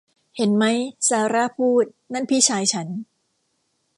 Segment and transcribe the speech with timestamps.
[0.37, 0.77] เห็นมั้ย
[1.09, 2.87] ซาร่าพูด นั่นพี่ชายฉัน